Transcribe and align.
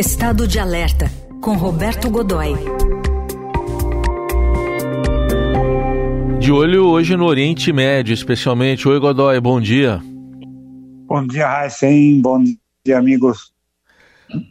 Estado 0.00 0.48
de 0.48 0.58
Alerta, 0.58 1.10
com 1.42 1.58
Roberto 1.58 2.08
Godoy. 2.08 2.54
De 6.38 6.50
olho 6.50 6.86
hoje 6.86 7.18
no 7.18 7.26
Oriente 7.26 7.70
Médio, 7.70 8.14
especialmente. 8.14 8.88
Oi, 8.88 8.98
Godoy, 8.98 9.38
bom 9.40 9.60
dia. 9.60 10.00
Bom 11.06 11.26
dia, 11.26 11.46
Raíssen. 11.46 12.22
Bom 12.22 12.42
dia, 12.82 12.96
amigos. 12.96 13.52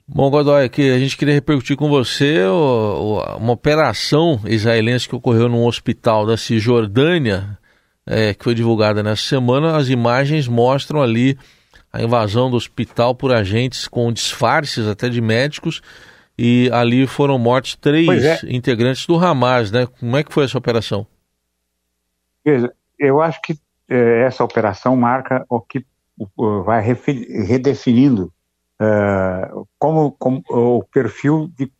Bom, 0.08 0.30
Godoy, 0.30 0.66
aqui 0.66 0.92
a 0.92 1.00
gente 1.00 1.18
queria 1.18 1.34
repercutir 1.34 1.76
com 1.76 1.90
você 1.90 2.44
uma 3.40 3.54
operação 3.54 4.40
israelense 4.46 5.10
que 5.10 5.16
ocorreu 5.16 5.50
num 5.50 5.66
hospital 5.66 6.28
da 6.28 6.38
Cisjordânia, 6.38 7.58
é, 8.06 8.36
que 8.36 8.44
foi 8.44 8.54
divulgada 8.54 9.02
nessa 9.02 9.24
semana. 9.24 9.76
As 9.76 9.90
imagens 9.90 10.48
mostram 10.48 11.02
ali 11.02 11.36
a 11.92 12.02
invasão 12.02 12.50
do 12.50 12.58
hospital 12.58 13.16
por 13.16 13.32
agentes 13.32 13.88
com 13.88 14.12
disfarces 14.12 14.88
até 14.88 15.10
de 15.10 15.22
médicos 15.22 15.82
e 16.38 16.70
ali 16.72 17.06
foram 17.06 17.38
mortos 17.38 17.76
três 17.76 18.24
é. 18.24 18.40
integrantes 18.48 19.06
do 19.06 19.18
Hamas, 19.18 19.72
né? 19.72 19.88
Como 20.00 20.16
é 20.16 20.24
que 20.24 20.32
foi 20.32 20.46
essa 20.46 20.58
operação? 20.58 21.06
Veja, 22.46 22.72
eu 22.98 23.22
acho 23.22 23.42
que 23.42 23.60
eh, 23.90 24.24
essa 24.26 24.44
operação 24.44 24.96
marca 24.96 25.46
o 25.50 25.60
que 25.60 25.86
uh, 26.38 26.64
vai 26.64 26.82
redefinindo 26.82 28.32
uh, 28.82 29.68
como, 29.78 30.12
como, 30.14 30.42
o 30.50 30.84
perfil 30.84 31.52
de 31.58 31.72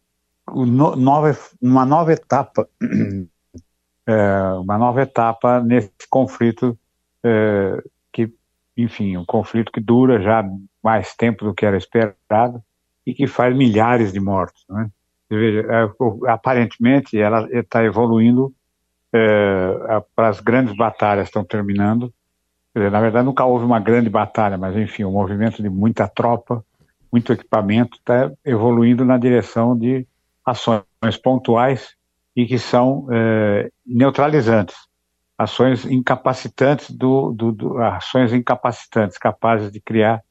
no, 0.48 0.96
nova, 0.96 1.38
uma 1.62 1.86
nova 1.86 2.12
etapa, 2.12 2.68
uh, 2.82 4.60
uma 4.62 4.78
nova 4.78 5.04
etapa 5.04 5.62
nesse 5.62 5.92
conflito 6.10 6.78
que 7.22 7.90
enfim, 8.84 9.18
um 9.18 9.26
conflito 9.26 9.72
que 9.72 9.80
dura 9.80 10.22
já 10.22 10.44
mais 10.84 11.16
tempo 11.16 11.46
do 11.46 11.54
que 11.54 11.66
era 11.66 11.78
esperado 11.78 12.64
e 13.06 13.14
que 13.14 13.28
faz 13.28 13.56
milhares 13.56 14.14
de 14.14 14.20
mortos. 14.20 14.64
Né? 14.70 14.90
Veja, 15.30 15.62
é, 15.62 16.32
aparentemente 16.32 17.20
ela 17.20 17.48
está 17.52 17.84
evoluindo 17.84 18.54
é, 19.14 20.04
para 20.16 20.30
as 20.30 20.40
grandes 20.40 20.76
batalhas 20.76 21.28
estão 21.28 21.44
terminando. 21.44 22.14
Na 22.74 23.02
verdade, 23.02 23.26
nunca 23.26 23.44
houve 23.44 23.66
uma 23.66 23.80
grande 23.80 24.10
batalha, 24.10 24.58
mas 24.58 24.76
enfim, 24.78 25.04
o 25.04 25.10
um 25.10 25.14
movimento 25.14 25.62
de 25.62 25.70
muita 25.70 26.08
tropa, 26.08 26.64
muito 27.12 27.34
equipamento 27.34 27.98
está 27.98 28.32
evoluindo 28.46 29.04
na 29.04 29.18
direção 29.18 29.78
de 29.78 30.08
ações 30.46 31.18
pontuais 31.22 31.96
e 32.36 32.46
que 32.46 32.60
são 32.60 33.08
é, 33.12 33.70
neutralizantes 33.86 34.89
ações 35.40 35.86
incapacitantes 35.86 36.92
do, 36.92 37.32
do, 37.32 37.54
do, 37.54 37.78
ações 37.78 38.34
incapacitantes 38.34 39.18
capazes 39.18 39.72
de 39.72 39.80
criar 39.80 40.22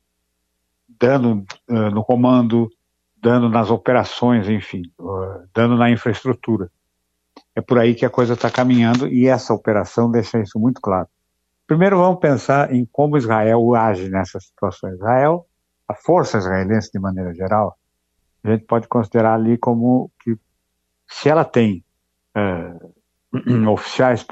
dano 0.86 1.46
uh, 1.70 1.90
no 1.90 2.04
comando, 2.04 2.68
dano 3.16 3.48
nas 3.48 3.70
operações, 3.70 4.50
enfim, 4.50 4.82
uh, 4.98 5.48
dano 5.54 5.78
na 5.78 5.90
infraestrutura. 5.90 6.70
É 7.54 7.62
por 7.62 7.78
aí 7.78 7.94
que 7.94 8.04
a 8.04 8.10
coisa 8.10 8.34
está 8.34 8.50
caminhando 8.50 9.08
e 9.08 9.26
essa 9.26 9.54
operação 9.54 10.10
deixa 10.10 10.40
isso 10.40 10.58
muito 10.58 10.78
claro. 10.78 11.08
Primeiro 11.66 11.96
vamos 11.96 12.20
pensar 12.20 12.74
em 12.74 12.84
como 12.84 13.16
Israel 13.16 13.74
age 13.74 14.10
nessas 14.10 14.44
situações. 14.44 14.96
Israel, 14.96 15.46
a 15.88 15.94
força 15.94 16.36
israelense 16.36 16.90
de 16.92 16.98
maneira 16.98 17.32
geral, 17.32 17.78
a 18.44 18.50
gente 18.50 18.66
pode 18.66 18.86
considerar 18.86 19.34
ali 19.34 19.56
como 19.56 20.10
que 20.22 20.36
se 21.06 21.30
ela 21.30 21.46
tem 21.46 21.82
uh, 22.36 23.68
oficiais 23.72 24.22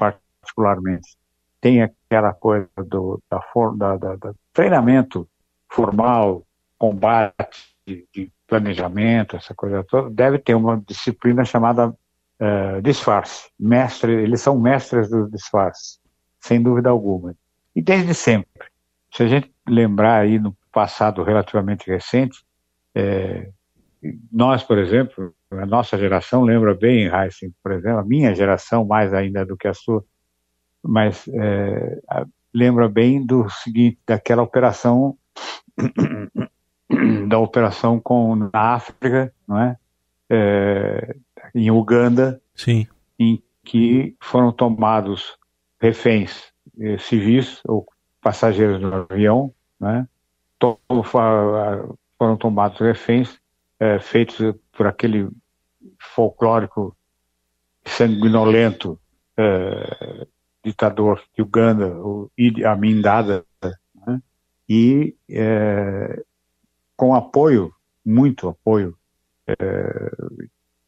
particularmente, 0.57 1.15
tem 1.61 1.83
aquela 1.83 2.33
coisa 2.33 2.67
do 2.77 3.21
da, 3.29 3.39
da, 3.75 3.97
da, 3.97 4.15
da 4.15 4.33
treinamento 4.51 5.29
formal, 5.69 6.43
combate, 6.77 7.75
de, 7.85 8.31
planejamento, 8.47 9.35
essa 9.35 9.53
coisa 9.53 9.83
toda, 9.83 10.09
deve 10.09 10.39
ter 10.39 10.55
uma 10.55 10.81
disciplina 10.87 11.43
chamada 11.43 11.89
uh, 11.89 12.81
disfarce. 12.81 13.49
Mestre, 13.59 14.11
eles 14.11 14.41
são 14.41 14.57
mestres 14.57 15.09
do 15.09 15.29
disfarce, 15.29 15.99
sem 16.39 16.61
dúvida 16.61 16.89
alguma. 16.89 17.35
E 17.75 17.81
desde 17.81 18.13
sempre. 18.13 18.67
Se 19.11 19.23
a 19.23 19.27
gente 19.27 19.51
lembrar 19.67 20.21
aí 20.21 20.39
no 20.39 20.55
passado 20.71 21.23
relativamente 21.23 21.89
recente, 21.89 22.43
é, 22.95 23.49
nós, 24.31 24.63
por 24.63 24.77
exemplo, 24.77 25.33
a 25.51 25.65
nossa 25.65 25.97
geração 25.97 26.43
lembra 26.43 26.73
bem, 26.73 27.07
Heisen, 27.07 27.53
por 27.63 27.71
exemplo, 27.71 27.99
a 27.99 28.05
minha 28.05 28.33
geração 28.33 28.85
mais 28.85 29.13
ainda 29.13 29.45
do 29.45 29.57
que 29.57 29.67
a 29.67 29.73
sua, 29.73 30.03
mas 30.87 31.27
é, 31.27 31.99
lembra 32.53 32.87
bem 32.87 33.25
do 33.25 33.49
seguinte, 33.49 33.99
daquela 34.05 34.41
operação 34.41 35.17
da 37.27 37.37
operação 37.37 37.99
com 37.99 38.35
na 38.35 38.49
África, 38.53 39.33
não 39.47 39.59
é? 39.59 39.77
é 40.29 41.15
em 41.53 41.69
Uganda, 41.71 42.41
Sim. 42.55 42.87
em 43.19 43.41
que 43.63 44.15
foram 44.19 44.51
tomados 44.51 45.37
reféns 45.79 46.51
eh, 46.79 46.97
civis 46.97 47.61
ou 47.65 47.85
passageiros 48.21 48.79
do 48.79 48.93
avião, 48.93 49.53
né? 49.79 50.07
foram 52.17 52.37
tomados 52.37 52.79
reféns 52.79 53.39
eh, 53.79 53.99
feitos 53.99 54.55
por 54.71 54.87
aquele 54.87 55.29
folclórico 56.15 56.95
sanguinolento 57.85 58.99
eh, 59.37 60.27
ditador 60.67 61.23
de 61.33 61.41
Uganda, 61.41 61.87
o 61.87 62.29
Idi 62.37 62.65
Amin 62.65 63.01
Dada, 63.01 63.45
né? 64.05 64.21
e 64.67 65.15
é, 65.29 66.23
com 66.95 67.15
apoio, 67.15 67.73
muito 68.05 68.49
apoio, 68.49 68.97
é, 69.47 70.11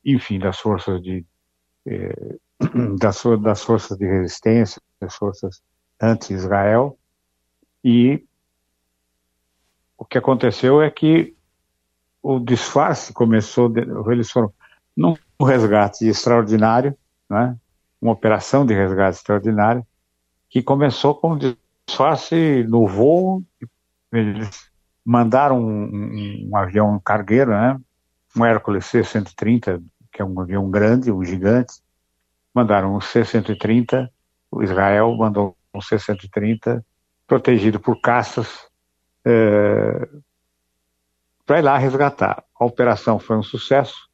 enfim, 0.04 0.38
das 0.38 0.60
forças 0.60 1.02
de 1.02 1.26
é, 1.86 2.14
das, 3.00 3.24
das 3.42 3.64
forças 3.64 3.98
de 3.98 4.06
resistência, 4.06 4.82
das 5.00 5.16
forças 5.16 5.62
anti-Israel, 6.02 6.98
e 7.84 8.26
o 9.98 10.04
que 10.04 10.18
aconteceu 10.18 10.82
é 10.82 10.92
que 10.92 11.36
o 12.22 12.40
disfarce 12.40 13.14
começou, 13.14 13.72
eles 14.12 14.30
foram 14.30 14.54
num 14.96 15.16
resgate 15.42 16.06
extraordinário, 16.06 16.98
né? 17.30 17.56
Uma 18.02 18.14
operação 18.14 18.66
de 18.66 18.74
resgate 18.74 19.18
extraordinária, 19.18 19.86
que 20.50 20.62
começou 20.62 21.16
com 21.16 21.38
disfarce 21.38 22.64
no 22.68 22.88
voo. 22.88 23.44
Eles 24.12 24.70
mandaram 25.06 25.60
um, 25.60 26.48
um 26.50 26.58
avião 26.58 27.00
cargueiro, 27.00 27.52
né? 27.52 27.80
um 28.36 28.46
Hércules 28.46 28.86
C-130, 28.86 29.84
que 30.12 30.22
é 30.22 30.26
um 30.26 30.40
avião 30.40 30.70
grande, 30.70 31.12
um 31.12 31.24
gigante. 31.24 31.74
Mandaram 32.54 32.96
um 32.96 33.02
C-130, 33.02 34.10
o 34.52 34.64
Israel 34.64 35.16
mandou 35.16 35.56
um 35.74 35.82
C-130, 35.82 36.84
protegido 37.28 37.80
por 37.80 38.00
caças, 38.02 38.68
é, 39.24 40.10
para 41.46 41.60
ir 41.60 41.62
lá 41.62 41.78
resgatar. 41.78 42.44
A 42.60 42.66
operação 42.66 43.20
foi 43.20 43.38
um 43.38 43.44
sucesso, 43.44 44.10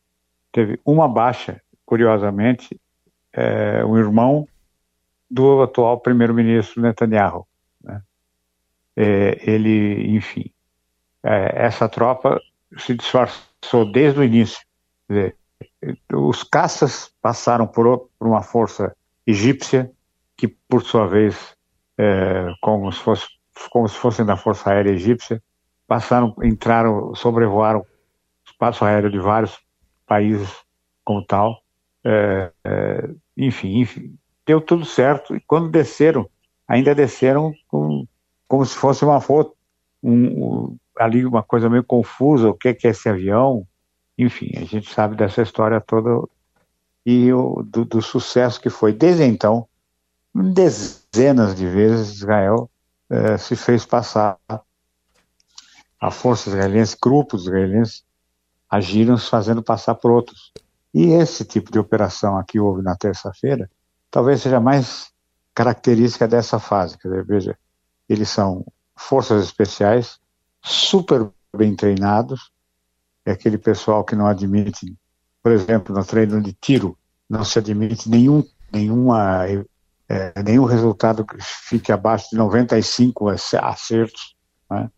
teve 0.52 0.80
uma 0.86 1.08
baixa, 1.08 1.62
curiosamente, 1.86 2.80
é, 3.36 3.84
um 3.84 3.98
irmão 3.98 4.48
do 5.30 5.62
atual 5.62 6.00
primeiro-ministro 6.00 6.82
Netanyahu. 6.82 7.46
Né? 7.84 8.02
É, 8.96 9.52
ele, 9.52 10.16
enfim, 10.16 10.52
é, 11.22 11.66
essa 11.66 11.90
tropa 11.90 12.42
se 12.78 12.96
disfarçou 12.96 13.92
desde 13.92 14.20
o 14.20 14.24
início. 14.24 14.66
Dizer, 15.10 15.36
os 16.14 16.44
caças 16.44 17.12
passaram 17.22 17.68
por, 17.68 18.10
por, 18.18 18.28
uma 18.28 18.42
força 18.42 18.96
egípcia 19.28 19.92
que, 20.38 20.48
por 20.48 20.82
sua 20.84 21.08
vez, 21.08 21.56
é, 21.98 22.54
como, 22.62 22.92
se 22.92 23.00
fosse, 23.00 23.28
como 23.70 23.88
se 23.88 23.98
fossem 23.98 24.26
da 24.26 24.38
Força 24.38 24.72
Aérea 24.72 24.92
Egípcia, 24.92 25.42
passaram, 25.88 26.36
entraram, 26.44 27.14
sobrevoaram 27.16 27.82
o 27.82 27.86
espaço 28.46 28.84
aéreo 28.84 29.12
de 29.12 29.20
vários 29.20 29.58
países 30.06 30.50
como 31.04 31.24
tal, 31.24 31.62
é, 32.04 32.52
é, 32.64 33.10
enfim, 33.38 33.80
enfim, 33.80 34.18
deu 34.46 34.62
tudo 34.62 34.86
certo. 34.86 35.36
E 35.36 35.40
quando 35.42 35.70
desceram, 35.70 36.30
ainda 36.68 36.96
desceram 36.96 37.54
com, 37.68 38.08
como 38.48 38.66
se 38.66 38.76
fosse 38.76 39.04
uma 39.04 39.20
foto, 39.20 39.56
um, 40.02 40.14
um, 40.14 40.78
ali 40.98 41.26
uma 41.26 41.44
coisa 41.44 41.70
meio 41.70 41.84
confusa, 41.84 42.50
o 42.50 42.54
que 42.54 42.70
é, 42.70 42.74
que 42.74 42.88
é 42.88 42.92
esse 42.92 43.10
avião? 43.10 43.68
Enfim, 44.18 44.52
a 44.56 44.64
gente 44.64 44.94
sabe 44.94 45.16
dessa 45.16 45.42
história 45.42 45.82
toda 45.82 46.28
e 47.06 47.32
o, 47.32 47.62
do, 47.64 47.86
do 47.86 48.02
sucesso 48.02 48.60
que 48.60 48.70
foi. 48.70 48.92
Desde 48.92 49.24
então, 49.24 49.68
dezenas 50.34 51.56
de 51.56 51.68
vezes 51.68 52.18
Israel 52.18 52.70
eh, 53.10 53.38
se 53.38 53.56
fez 53.56 53.86
passar 53.86 54.38
a 56.00 56.12
força 56.12 56.50
israelense, 56.50 56.98
grupos 57.02 57.44
israelenses 57.44 58.04
agiram 58.70 59.18
se 59.18 59.30
fazendo 59.30 59.62
passar 59.62 59.96
por 59.96 60.12
outros. 60.12 60.52
E 60.96 61.08
esse 61.12 61.44
tipo 61.44 61.70
de 61.70 61.78
operação 61.78 62.38
aqui 62.38 62.58
houve 62.58 62.82
na 62.82 62.96
terça-feira, 62.96 63.70
talvez 64.10 64.42
seja 64.42 64.62
mais 64.62 65.12
característica 65.54 66.26
dessa 66.26 66.58
fase. 66.58 66.98
Quer 66.98 67.10
dizer, 67.10 67.26
veja, 67.26 67.60
eles 68.08 68.30
são 68.30 68.66
forças 68.96 69.44
especiais, 69.44 70.18
super 70.64 71.30
bem 71.54 71.76
treinados, 71.76 72.50
é 73.26 73.32
aquele 73.32 73.58
pessoal 73.58 74.06
que 74.06 74.16
não 74.16 74.26
admite, 74.26 74.96
por 75.44 75.52
exemplo, 75.52 75.94
no 75.94 76.06
treino 76.06 76.42
de 76.42 76.54
tiro, 76.54 76.98
não 77.30 77.44
se 77.44 77.60
admite 77.60 78.10
nenhum, 78.10 78.42
nenhuma, 78.72 79.46
é, 80.08 80.44
nenhum 80.44 80.64
resultado 80.64 81.26
que 81.26 81.36
fique 81.42 81.92
abaixo 81.92 82.30
de 82.32 82.38
95 82.38 83.28
acertos. 83.62 84.34
Né? 84.70 84.90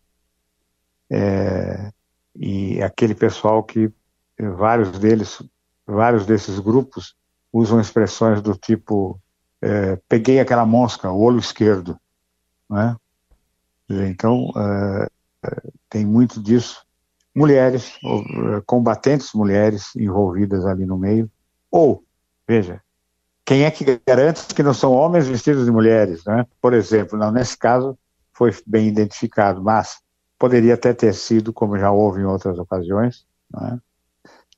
É, 1.10 1.92
e 2.36 2.80
aquele 2.84 3.16
pessoal 3.16 3.64
que 3.64 3.92
vários 4.38 4.96
deles, 4.96 5.42
vários 5.88 6.26
desses 6.26 6.58
grupos 6.58 7.16
usam 7.52 7.80
expressões 7.80 8.42
do 8.42 8.54
tipo 8.54 9.18
é, 9.60 9.96
peguei 10.08 10.38
aquela 10.38 10.66
mosca, 10.66 11.10
o 11.10 11.20
olho 11.20 11.38
esquerdo, 11.38 11.98
né? 12.68 12.96
Então 13.88 14.52
é, 14.56 15.08
tem 15.88 16.04
muito 16.04 16.42
disso. 16.42 16.84
Mulheres, 17.34 17.98
é, 18.04 18.60
combatentes 18.66 19.32
mulheres 19.32 19.94
envolvidas 19.96 20.66
ali 20.66 20.84
no 20.84 20.98
meio, 20.98 21.30
ou 21.70 22.04
veja, 22.46 22.82
quem 23.44 23.64
é 23.64 23.70
que 23.70 24.00
garante 24.06 24.54
que 24.54 24.62
não 24.62 24.74
são 24.74 24.92
homens 24.92 25.26
vestidos 25.26 25.64
de 25.64 25.70
mulheres, 25.70 26.24
né? 26.24 26.46
Por 26.60 26.74
exemplo, 26.74 27.18
não, 27.18 27.32
nesse 27.32 27.56
caso 27.56 27.98
foi 28.32 28.54
bem 28.66 28.88
identificado, 28.88 29.62
mas 29.62 30.00
poderia 30.38 30.74
até 30.74 30.92
ter 30.92 31.14
sido, 31.14 31.52
como 31.52 31.78
já 31.78 31.90
houve 31.90 32.20
em 32.20 32.24
outras 32.24 32.58
ocasiões, 32.58 33.26
né? 33.50 33.80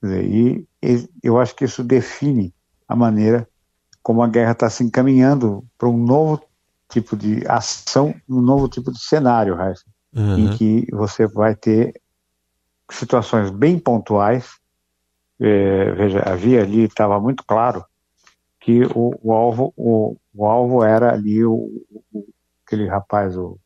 E, 0.03 0.67
e 0.81 1.09
eu 1.23 1.39
acho 1.39 1.55
que 1.55 1.65
isso 1.65 1.83
define 1.83 2.53
a 2.87 2.95
maneira 2.95 3.47
como 4.03 4.23
a 4.23 4.27
guerra 4.27 4.51
está 4.51 4.69
se 4.69 4.83
encaminhando 4.83 5.63
para 5.77 5.87
um 5.87 5.97
novo 5.97 6.41
tipo 6.89 7.15
de 7.15 7.45
ação, 7.47 8.13
um 8.27 8.41
novo 8.41 8.67
tipo 8.67 8.91
de 8.91 8.99
cenário, 8.99 9.55
Raíssa, 9.55 9.85
uhum. 10.13 10.39
em 10.39 10.57
que 10.57 10.87
você 10.91 11.27
vai 11.27 11.55
ter 11.55 11.93
situações 12.89 13.49
bem 13.49 13.79
pontuais. 13.79 14.59
É, 15.39 15.91
veja, 15.93 16.19
havia 16.19 16.61
ali, 16.61 16.83
estava 16.83 17.19
muito 17.19 17.43
claro 17.43 17.83
que 18.59 18.83
o, 18.93 19.17
o 19.23 19.33
alvo, 19.33 19.73
o, 19.75 20.15
o, 20.33 20.45
alvo 20.45 20.83
era 20.83 21.13
ali 21.13 21.43
o, 21.43 21.83
o 22.13 22.25
aquele 22.65 22.87
rapaz, 22.87 23.35
o, 23.35 23.57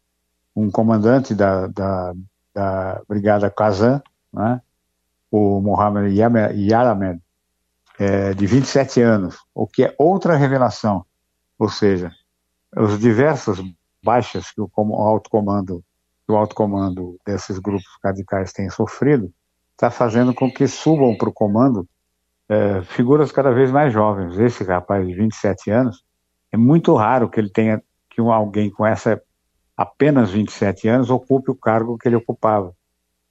um 0.55 0.71
comandante 0.71 1.35
da, 1.35 1.67
da, 1.67 2.13
da 2.53 3.01
brigada 3.07 3.49
Kazan, 3.49 4.01
né? 4.31 4.61
O 5.35 5.59
Mohamed 5.59 6.15
Yaramed, 6.17 7.21
é, 7.99 8.33
de 8.33 8.47
27 8.47 9.01
anos, 9.01 9.37
o 9.53 9.67
que 9.67 9.83
é 9.83 9.93
outra 9.99 10.37
revelação, 10.37 11.05
ou 11.59 11.67
seja, 11.67 12.09
os 12.73 12.97
diversos 12.97 13.61
baixas 14.01 14.49
que 14.51 14.61
o, 14.61 14.69
o 14.73 15.01
alto 15.01 15.29
comando, 15.29 15.83
o 16.25 16.35
alto 16.35 16.55
comando 16.55 17.19
desses 17.25 17.59
grupos 17.59 17.87
radicais 18.01 18.53
tem 18.53 18.69
sofrido, 18.69 19.29
está 19.73 19.91
fazendo 19.91 20.33
com 20.33 20.49
que 20.49 20.67
subam 20.69 21.17
para 21.17 21.27
o 21.27 21.33
comando 21.33 21.85
é, 22.47 22.81
figuras 22.83 23.29
cada 23.29 23.51
vez 23.51 23.71
mais 23.71 23.91
jovens. 23.91 24.37
Esse 24.39 24.63
rapaz 24.63 25.05
de 25.05 25.13
27 25.13 25.69
anos, 25.69 26.05
é 26.49 26.55
muito 26.55 26.95
raro 26.95 27.29
que 27.29 27.41
ele 27.41 27.49
tenha 27.49 27.83
que 28.09 28.21
um, 28.21 28.31
alguém 28.31 28.69
com 28.69 28.85
essa 28.85 29.21
apenas 29.75 30.31
27 30.31 30.87
anos 30.87 31.09
ocupe 31.09 31.51
o 31.51 31.55
cargo 31.55 31.97
que 31.97 32.07
ele 32.07 32.15
ocupava. 32.15 32.73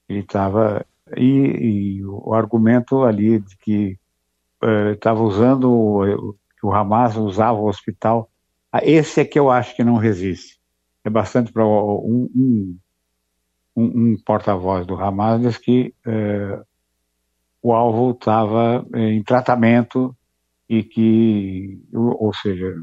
Ele 0.07 0.21
estava 0.21 0.85
e, 1.17 1.99
e, 1.99 2.05
o 2.05 2.35
argumento 2.35 3.03
ali 3.03 3.39
de 3.39 3.57
que 3.59 3.99
estava 4.95 5.21
uh, 5.21 5.27
usando 5.27 6.37
o 6.63 6.73
Hamas 6.73 7.17
usava 7.17 7.59
o 7.59 7.69
hospital, 7.69 8.31
ah, 8.73 8.81
esse 8.83 9.21
é 9.21 9.25
que 9.25 9.39
eu 9.39 9.51
acho 9.51 9.77
que 9.77 9.85
não 9.85 9.97
resiste. 9.97 10.59
É 11.05 11.11
bastante 11.11 11.53
para 11.53 11.67
um, 11.67 12.31
um, 12.35 12.79
um, 13.77 14.17
porta-voz 14.25 14.87
do 14.87 14.95
Hamas 14.95 15.43
diz 15.43 15.59
que 15.59 15.95
uh, 16.07 16.65
o 17.63 17.73
alvo 17.73 18.13
estava 18.13 18.87
em 18.95 19.23
tratamento 19.23 20.17
e 20.69 20.83
que, 20.83 21.83
ou 21.93 22.33
seja, 22.33 22.75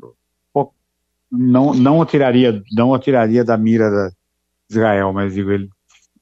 não 1.31 1.73
não 1.73 2.05
tiraria 2.05 2.61
não 2.73 2.97
tiraria 2.99 3.43
da 3.43 3.57
mira 3.57 3.89
de 3.89 4.15
Israel, 4.69 5.13
mas 5.13 5.33
digo 5.33 5.49
ele 5.49 5.69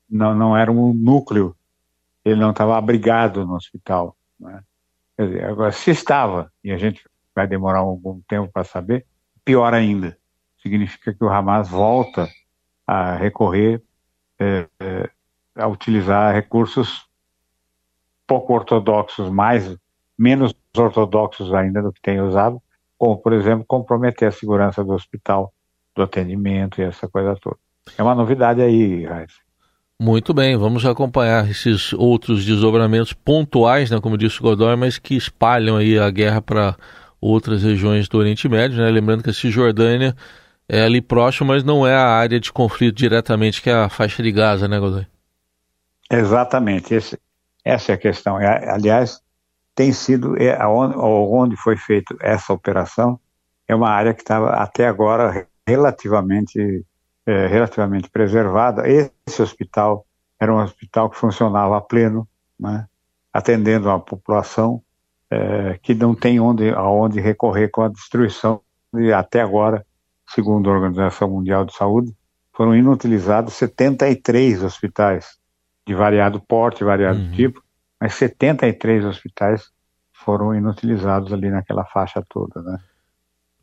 não 0.10 0.36
não 0.36 0.56
era 0.56 0.72
um 0.72 0.94
núcleo, 0.94 1.56
ele 2.24 2.40
não 2.40 2.52
estava 2.52 2.78
abrigado 2.78 3.46
no 3.46 3.56
hospital, 3.56 4.16
né? 4.40 4.62
Quer 5.16 5.28
dizer, 5.28 5.46
agora 5.46 5.72
se 5.72 5.92
estava 5.92 6.52
e 6.64 6.72
a 6.72 6.78
gente 6.78 7.04
vai 7.36 7.46
demorar 7.46 7.80
algum 7.80 8.22
tempo 8.22 8.52
para 8.52 8.64
saber, 8.64 9.06
pior 9.44 9.74
ainda, 9.74 10.18
significa 10.62 11.14
que 11.14 11.24
o 11.24 11.30
Hamas 11.30 11.70
volta 11.70 12.28
a 12.88 13.16
recorrer 13.16 13.84
é, 14.40 14.68
é, 14.80 15.10
a 15.56 15.68
utilizar 15.68 16.34
recursos 16.34 17.08
pouco 18.26 18.54
ortodoxos, 18.54 19.30
mais 19.30 19.76
menos 20.18 20.54
ortodoxos 20.78 21.54
ainda 21.54 21.82
do 21.82 21.92
que 21.92 22.02
tem 22.02 22.22
usado, 22.22 22.62
como, 22.98 23.18
por 23.18 23.34
exemplo, 23.34 23.66
comprometer 23.66 24.28
a 24.28 24.32
segurança 24.32 24.84
do 24.84 24.94
hospital, 24.94 25.54
do 25.96 26.04
atendimento 26.04 26.80
e 26.80 26.84
essa 26.84 27.08
coisa 27.08 27.36
toda. 27.42 27.58
É 27.98 28.04
uma 28.04 28.14
novidade 28.14 28.62
aí, 28.62 29.06
Raiz. 29.06 29.34
Muito 30.02 30.34
bem, 30.34 30.56
vamos 30.56 30.86
acompanhar 30.86 31.50
esses 31.50 31.92
outros 31.92 32.46
desdobramentos 32.46 33.12
pontuais, 33.12 33.92
né, 33.92 34.00
como 34.00 34.18
disse 34.18 34.40
o 34.40 34.44
Godoy, 34.44 34.78
mas 34.78 34.98
que 34.98 35.14
espalham 35.14 35.76
aí 35.76 36.00
a 36.00 36.10
guerra 36.10 36.42
para 36.42 36.78
outras 37.20 37.64
regiões 37.64 38.08
do 38.08 38.18
Oriente 38.18 38.48
Médio, 38.48 38.78
né? 38.78 38.90
Lembrando 38.90 39.24
que 39.24 39.30
a 39.30 39.34
Cisjordânia 39.34 40.16
é 40.70 40.84
ali 40.84 41.02
próximo, 41.02 41.48
mas 41.48 41.66
não 41.66 41.86
é 41.86 41.94
a 41.94 42.08
área 42.08 42.40
de 42.40 42.50
conflito 42.50 42.96
diretamente 42.96 43.62
que 43.62 43.70
é 43.70 43.74
a 43.74 43.90
faixa 43.90 44.24
de 44.24 44.32
Gaza, 44.32 44.70
né, 44.70 44.80
Godoy? 44.80 45.06
Exatamente, 46.10 46.94
Esse, 46.94 47.20
essa 47.66 47.92
é 47.92 47.96
a 47.96 47.98
questão. 47.98 48.40
É, 48.40 48.70
aliás, 48.70 49.22
tem 49.76 49.92
sido 49.92 50.42
é, 50.42 50.66
onde, 50.66 50.96
onde 50.98 51.56
foi 51.58 51.76
feita 51.76 52.16
essa 52.22 52.54
operação 52.54 53.20
é 53.68 53.76
uma 53.76 53.90
área 53.90 54.14
que 54.14 54.22
estava 54.22 54.52
até 54.52 54.88
agora 54.88 55.46
relativamente 55.68 56.86
é, 57.30 57.46
relativamente 57.46 58.10
preservada. 58.10 58.88
Esse 58.88 59.40
hospital 59.40 60.04
era 60.40 60.52
um 60.52 60.58
hospital 60.58 61.12
que 61.12 61.16
funcionava 61.16 61.78
a 61.78 61.82
pleno, 61.82 62.28
né, 62.60 62.88
atendendo 63.32 63.88
a 63.90 64.00
população 64.00 64.82
é, 65.30 65.78
que 65.84 65.94
não 65.94 66.16
tem 66.16 66.40
onde 66.40 66.72
aonde 66.72 67.20
recorrer 67.20 67.70
com 67.70 67.84
a 67.84 67.88
destruição 67.88 68.62
e 68.96 69.14
até 69.14 69.42
agora, 69.42 69.86
segundo 70.28 70.70
a 70.70 70.74
Organização 70.74 71.30
Mundial 71.30 71.66
de 71.66 71.76
Saúde, 71.76 72.16
foram 72.52 72.76
inutilizados 72.76 73.54
73 73.54 74.64
hospitais 74.64 75.38
de 75.86 75.94
variado 75.94 76.42
porte, 76.42 76.84
variado 76.84 77.20
uhum. 77.20 77.32
tipo, 77.32 77.64
mas 78.02 78.16
73 78.16 79.06
hospitais 79.06 79.70
foram 80.12 80.56
inutilizados 80.56 81.32
ali 81.32 81.52
naquela 81.52 81.86
faixa 81.86 82.24
toda, 82.28 82.62
né? 82.64 82.80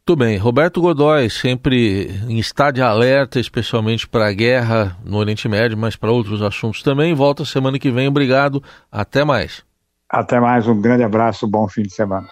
Muito 0.09 0.21
bem. 0.21 0.39
Roberto 0.39 0.81
Godoy, 0.81 1.29
sempre 1.29 2.09
em 2.29 2.39
estado 2.39 2.77
de 2.77 2.81
alerta, 2.81 3.41
especialmente 3.41 4.07
para 4.07 4.29
a 4.29 4.33
guerra 4.33 4.97
no 5.05 5.17
Oriente 5.17 5.49
Médio, 5.49 5.77
mas 5.77 5.97
para 5.97 6.13
outros 6.13 6.41
assuntos 6.43 6.81
também. 6.81 7.13
Volta 7.13 7.45
semana 7.45 7.77
que 7.77 7.91
vem. 7.91 8.07
Obrigado. 8.07 8.63
Até 8.91 9.25
mais. 9.25 9.65
Até 10.09 10.39
mais. 10.39 10.69
Um 10.69 10.81
grande 10.81 11.03
abraço. 11.03 11.49
Bom 11.49 11.67
fim 11.67 11.83
de 11.83 11.93
semana. 11.93 12.29